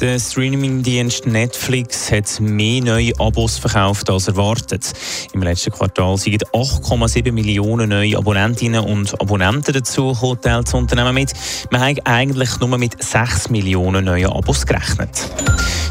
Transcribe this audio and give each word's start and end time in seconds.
Der 0.00 0.18
Streamingdienst 0.18 1.26
Netflix 1.26 2.12
hat 2.12 2.38
mehr 2.38 2.82
neue 2.82 3.12
Abos 3.18 3.56
verkauft 3.56 4.10
als 4.10 4.28
erwartet. 4.28 4.92
Im 5.32 5.42
letzten 5.42 5.72
Quartal 5.72 6.18
sind 6.18 6.46
8,7 6.48 7.32
Millionen 7.32 7.88
neue 7.88 8.18
Abonnentinnen 8.18 8.84
und 8.84 9.18
Abonnenten 9.18 9.72
dazu 9.72 10.12
teilt 10.42 10.66
das 10.66 10.74
Unternehmen 10.74 11.14
mit. 11.14 11.32
Man 11.70 11.80
hat 11.80 11.98
eigentlich 12.04 12.60
nur 12.60 12.76
mit 12.76 13.02
6 13.02 13.48
Millionen 13.48 14.04
neuen 14.04 14.26
Abos 14.26 14.66
gerechnet. 14.66 15.30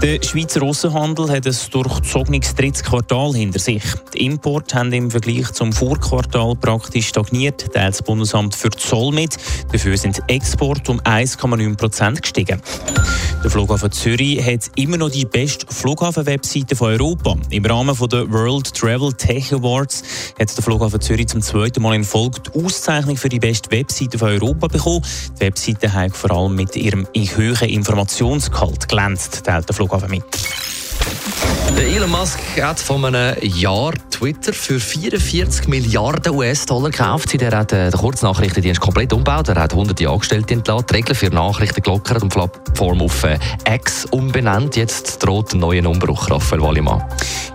Der 0.00 0.22
Schweizer 0.22 0.62
Aussenhandel 0.62 1.28
hat 1.28 1.44
ein 1.44 1.56
durchzogenes 1.72 2.54
drittes 2.54 2.84
Quartal 2.84 3.32
hinter 3.34 3.58
sich. 3.58 3.82
Die 4.14 4.26
Importe 4.26 4.78
haben 4.78 4.92
im 4.92 5.10
Vergleich 5.10 5.50
zum 5.50 5.72
Vorquartal 5.72 6.54
praktisch 6.54 7.08
stagniert, 7.08 7.72
teilt 7.72 7.94
das 7.94 8.02
Bundesamt 8.02 8.54
für 8.54 8.70
Zoll 8.70 9.12
mit. 9.12 9.36
Dafür 9.72 9.96
sind 9.96 10.18
die 10.18 10.34
Exporte 10.34 10.92
um 10.92 11.00
1,9 11.00 11.76
Prozent 11.76 12.22
gestiegen. 12.22 12.62
Der 13.42 13.50
Flughafen 13.50 13.90
Zürich 13.90 14.44
hat 14.44 14.70
immer 14.76 14.96
noch 14.96 15.10
die 15.10 15.24
beste 15.24 15.66
Flughafen-Webseite 15.72 16.76
von 16.76 16.92
Europa. 16.92 17.36
Im 17.50 17.64
Rahmen 17.64 17.96
der 18.08 18.30
World 18.32 18.72
Travel 18.74 19.12
Tech 19.12 19.52
Awards 19.52 20.02
hat 20.38 20.56
der 20.56 20.64
Flughafen 20.64 21.00
Zürich 21.00 21.28
zum 21.28 21.42
zweiten 21.42 21.82
Mal 21.82 21.94
in 21.94 22.04
Folge 22.04 22.40
die 22.40 22.64
Auszeichnung 22.64 23.16
für 23.16 23.28
die 23.28 23.38
beste 23.38 23.70
Webseite 23.70 24.18
von 24.18 24.28
Europa 24.28 24.68
bekommen. 24.68 25.02
Die 25.36 25.40
Webseite 25.40 25.92
hat 25.92 26.16
vor 26.16 26.30
allem 26.30 26.54
mit 26.54 26.74
ihrem 26.76 27.06
hohen 27.16 27.68
Informationsgehalt 27.68 28.88
glänzt, 28.88 29.44
teilt 29.44 29.68
der 29.68 29.74
Flughafen 29.74 29.87
mit. 30.08 30.24
Der 31.76 31.86
Elon 31.86 32.10
Musk 32.10 32.40
hat 32.60 32.80
vor 32.80 33.04
einem 33.04 33.36
Jahr 33.40 33.92
Twitter 34.10 34.52
für 34.52 34.80
44 34.80 35.68
Milliarden 35.68 36.34
US-Dollar 36.34 36.90
gekauft. 36.90 37.32
Er 37.34 37.56
hat 37.56 37.72
äh, 37.72 37.90
den 37.90 38.00
Kurznachrichtendienst 38.00 38.80
komplett 38.80 39.12
umgebaut. 39.12 39.48
Er 39.48 39.56
hat 39.56 39.74
hunderte 39.74 40.08
Angestellte 40.08 40.54
entlassen, 40.54 40.86
die 40.90 40.94
Regeln 40.96 41.14
für 41.14 41.30
Nachrichten 41.30 41.82
gelockert 41.82 42.22
und 42.22 42.34
die 42.34 42.38
Plattform 42.38 43.00
auf 43.00 43.22
äh, 43.22 43.38
X 43.68 44.06
umbenannt. 44.06 44.76
Jetzt 44.76 45.18
droht 45.24 45.54
ein 45.54 45.60
neuer 45.60 45.86
Umbruch, 45.86 46.28
Raphael 46.30 46.62
Wallimann. 46.62 47.04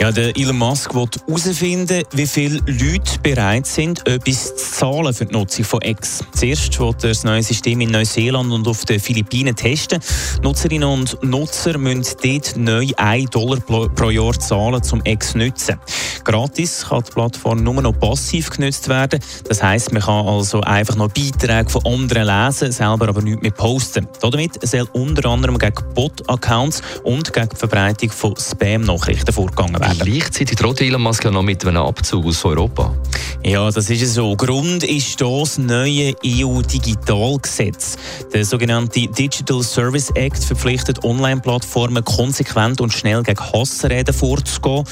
Ja, 0.00 0.10
der 0.10 0.34
Elon 0.34 0.56
Musk 0.56 0.94
will 0.94 1.06
herausfinden, 1.26 2.04
wie 2.12 2.26
viele 2.26 2.60
Leute 2.64 3.18
bereit 3.22 3.66
sind, 3.66 4.08
etwas 4.08 4.56
zu 4.56 4.72
zahlen 4.78 5.12
für 5.12 5.26
die 5.26 5.34
Nutzung 5.34 5.66
von 5.66 5.82
X. 5.82 6.24
Zuerst 6.34 6.80
wird 6.80 7.04
er 7.04 7.10
das 7.10 7.22
neue 7.22 7.42
System 7.42 7.82
in 7.82 7.90
Neuseeland 7.90 8.50
und 8.50 8.66
auf 8.66 8.86
den 8.86 8.98
Philippinen 8.98 9.54
testen. 9.54 10.00
Nutzerinnen 10.42 10.88
und 10.88 11.22
Nutzer 11.22 11.76
müssen 11.76 12.16
dort 12.24 12.56
neu 12.56 12.86
1 12.96 13.28
Dollar 13.28 13.60
pro 13.60 14.08
Jahr 14.08 14.32
zahlen, 14.40 14.80
um 14.90 15.02
X 15.04 15.32
zu 15.32 15.38
nutzen. 15.38 15.78
Gratis 16.24 16.86
kann 16.88 17.02
die 17.06 17.10
Plattform 17.10 17.62
nur 17.62 17.82
noch 17.82 17.92
passiv 17.98 18.48
genutzt 18.48 18.88
werden. 18.88 19.20
Das 19.48 19.62
heisst, 19.62 19.92
man 19.92 20.00
kann 20.00 20.26
also 20.26 20.62
einfach 20.62 20.96
noch 20.96 21.08
Beiträge 21.08 21.68
von 21.68 21.84
anderen 21.84 22.26
lesen, 22.26 22.72
selber 22.72 23.08
aber 23.08 23.20
nichts 23.20 23.42
mehr 23.42 23.50
posten. 23.50 24.08
Damit 24.22 24.66
soll 24.66 24.88
unter 24.94 25.28
anderem 25.28 25.58
gegen 25.58 25.94
Bot-Accounts 25.94 26.80
und 27.04 27.32
gegen 27.32 27.50
die 27.50 27.56
Verbreitung 27.56 28.10
von 28.10 28.34
Spam-Nachrichten 28.36 29.32
vorgegangen 29.32 29.78
werden. 29.78 29.89
Gleichzeitig 29.98 30.56
droht 30.56 30.80
Elon 30.80 31.02
Musk 31.02 31.24
ja 31.24 31.30
noch 31.30 31.42
mit 31.42 31.64
einem 31.64 31.82
Abzug 31.82 32.26
aus 32.26 32.44
Europa. 32.44 32.94
Ja, 33.42 33.70
das 33.70 33.88
ist 33.88 34.14
so. 34.14 34.36
Grund 34.36 34.84
ist 34.84 35.18
das 35.18 35.56
neue 35.56 36.14
EU-Digitalgesetz. 36.24 37.96
Der 38.34 38.44
sogenannte 38.44 39.08
Digital 39.08 39.62
Service 39.62 40.10
Act 40.14 40.44
verpflichtet 40.44 41.02
Online-Plattformen 41.04 42.04
konsequent 42.04 42.82
und 42.82 42.92
schnell 42.92 43.22
gegen 43.22 43.40
Hassreden 43.40 44.12
vorzugehen. 44.12 44.84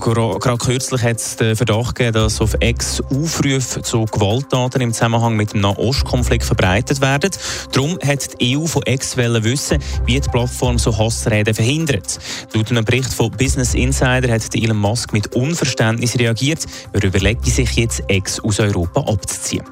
Gerade 0.00 0.58
kürzlich 0.58 1.00
hat 1.00 1.18
es 1.18 1.36
den 1.36 1.54
Verdacht 1.54 1.94
gegeben, 1.94 2.14
dass 2.14 2.40
auf 2.40 2.54
Ex 2.58 3.00
Aufrufe 3.02 3.82
zu 3.82 4.04
Gewalttaten 4.06 4.80
im 4.82 4.92
Zusammenhang 4.92 5.36
mit 5.36 5.52
dem 5.52 5.60
Nahostkonflikt 5.60 6.44
verbreitet 6.44 7.00
werden. 7.00 7.30
Darum 7.70 7.98
hat 8.04 8.40
die 8.40 8.58
EU 8.58 8.66
von 8.66 8.82
Ex 8.82 9.16
wissen, 9.16 9.78
wie 10.06 10.18
die 10.18 10.28
Plattform 10.28 10.76
so 10.78 10.98
Hassreden 10.98 11.54
verhindert. 11.54 12.18
Laut 12.52 12.68
einem 12.68 12.84
Bericht 12.84 13.14
von 13.14 13.30
Business 13.30 13.74
Insider 13.74 14.32
hat 14.32 14.42
Elon 14.54 14.76
Musk 14.76 15.12
mit 15.12 15.36
Unverständnis 15.36 16.18
reagiert. 16.18 16.66
Er 16.92 17.04
überlegt 17.04 17.46
sich 17.46 17.70
jetzt, 17.72 17.91
Ex 18.00 18.40
aus 18.40 18.60
Europa 18.60 19.00
abzuziehen. 19.00 19.64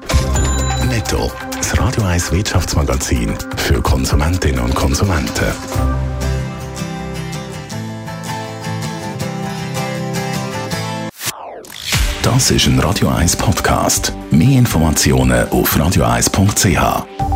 Netto, 0.87 1.31
das 1.55 1.77
Radio 1.79 2.03
1 2.03 2.31
Wirtschaftsmagazin 2.31 3.33
für 3.57 3.81
Konsumentinnen 3.81 4.59
und 4.59 4.75
Konsumenten. 4.75 5.45
Das 12.21 12.51
ist 12.51 12.67
ein 12.67 12.79
Radio 12.79 13.09
1 13.09 13.35
Podcast. 13.35 14.13
Mehr 14.29 14.59
Informationen 14.59 15.49
auf 15.49 15.75
radio1.ch. 15.75 17.30